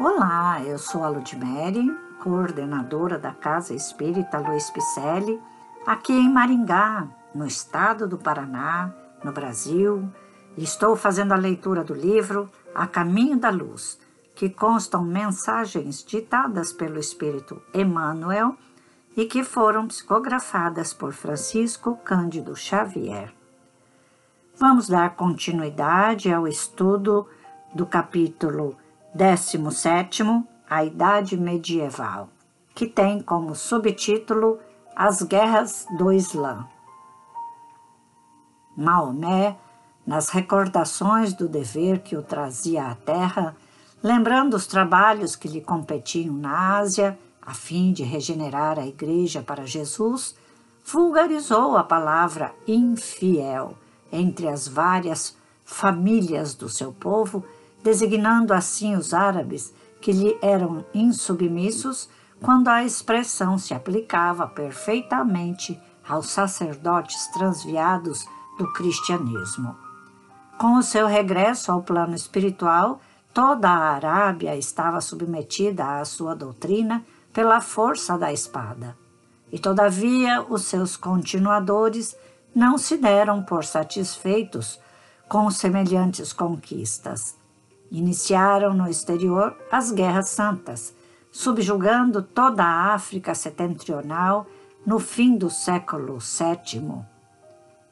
[0.00, 1.92] Olá, eu sou a Ludmere,
[2.22, 5.42] coordenadora da Casa Espírita Luiz Picelli,
[5.84, 10.08] aqui em Maringá, no estado do Paraná, no Brasil.
[10.56, 13.98] Estou fazendo a leitura do livro A Caminho da Luz,
[14.36, 18.56] que constam mensagens ditadas pelo Espírito Emmanuel
[19.16, 23.34] e que foram psicografadas por Francisco Cândido Xavier.
[24.54, 27.26] Vamos dar continuidade ao estudo
[27.74, 28.76] do capítulo
[29.14, 30.22] 17,
[30.68, 32.28] A Idade Medieval,
[32.74, 34.58] que tem como subtítulo
[34.94, 36.66] As Guerras do Islã.
[38.76, 39.56] Maomé,
[40.06, 43.56] nas recordações do dever que o trazia à terra,
[44.02, 49.66] lembrando os trabalhos que lhe competiam na Ásia, a fim de regenerar a igreja para
[49.66, 50.36] Jesus,
[50.84, 53.74] vulgarizou a palavra infiel
[54.12, 57.44] entre as várias famílias do seu povo
[57.82, 62.08] designando assim os árabes que lhe eram insubmissos
[62.40, 68.26] quando a expressão se aplicava perfeitamente aos sacerdotes transviados
[68.58, 69.76] do cristianismo.
[70.58, 73.00] Com o seu regresso ao plano espiritual,
[73.32, 78.96] toda a Arábia estava submetida à sua doutrina pela força da espada.
[79.52, 82.16] E todavia os seus continuadores
[82.54, 84.80] não se deram por satisfeitos
[85.28, 87.37] com semelhantes conquistas.
[87.90, 90.94] Iniciaram no exterior as Guerras Santas,
[91.30, 94.46] subjugando toda a África setentrional
[94.86, 97.04] no fim do século VII.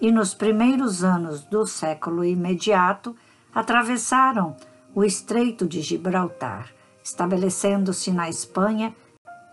[0.00, 3.14] E nos primeiros anos do século imediato,
[3.54, 4.56] atravessaram
[4.94, 8.94] o Estreito de Gibraltar, estabelecendo-se na Espanha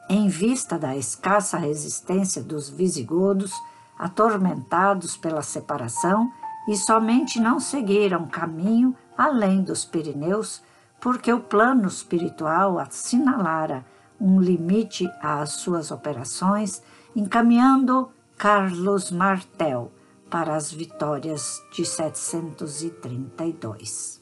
[0.09, 3.51] em vista da escassa resistência dos visigodos,
[3.99, 6.31] atormentados pela separação,
[6.69, 10.61] e somente não seguiram caminho além dos Pirineus,
[10.99, 13.83] porque o plano espiritual assinalara
[14.19, 16.83] um limite às suas operações,
[17.15, 19.91] encaminhando Carlos Martel
[20.29, 24.21] para as vitórias de 732.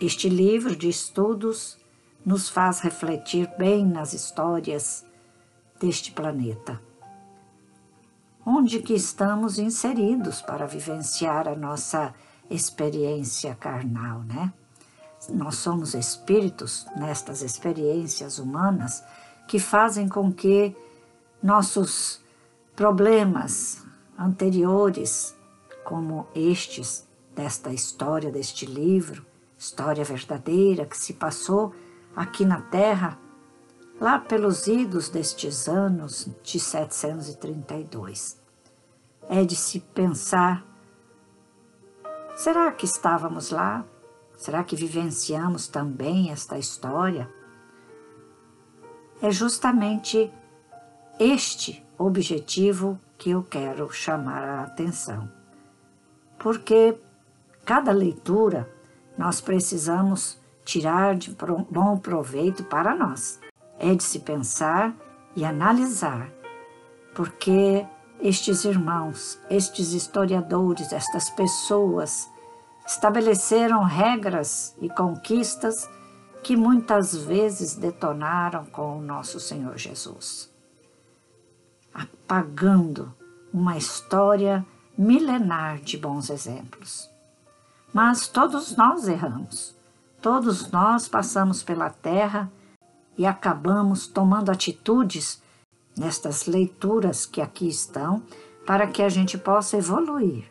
[0.00, 1.78] Este livro de estudos
[2.24, 5.04] nos faz refletir bem nas histórias
[5.78, 6.89] deste planeta
[8.44, 12.14] onde que estamos inseridos para vivenciar a nossa
[12.48, 14.52] experiência carnal, né?
[15.28, 19.04] Nós somos espíritos nestas experiências humanas
[19.46, 20.74] que fazem com que
[21.42, 22.20] nossos
[22.74, 23.84] problemas
[24.18, 25.34] anteriores,
[25.84, 29.24] como estes desta história deste livro,
[29.58, 31.74] história verdadeira que se passou
[32.16, 33.18] aqui na Terra,
[34.00, 38.40] lá pelos idos destes anos de 732.
[39.28, 40.64] É de se pensar:
[42.34, 43.84] será que estávamos lá?
[44.38, 47.30] Será que vivenciamos também esta história?
[49.20, 50.32] É justamente
[51.18, 55.30] este objetivo que eu quero chamar a atenção.
[56.38, 56.98] Porque
[57.66, 58.66] cada leitura
[59.18, 61.36] nós precisamos tirar de
[61.70, 63.38] bom proveito para nós
[63.80, 64.94] é de se pensar
[65.34, 66.30] e analisar,
[67.14, 67.86] porque
[68.20, 72.28] estes irmãos, estes historiadores, estas pessoas
[72.86, 75.88] estabeleceram regras e conquistas
[76.42, 80.50] que muitas vezes detonaram com o nosso Senhor Jesus,
[81.94, 83.14] apagando
[83.52, 84.64] uma história
[84.96, 87.08] milenar de bons exemplos.
[87.92, 89.74] Mas todos nós erramos,
[90.20, 92.50] todos nós passamos pela terra
[93.16, 95.42] e acabamos tomando atitudes
[95.96, 98.22] nestas leituras que aqui estão
[98.66, 100.50] para que a gente possa evoluir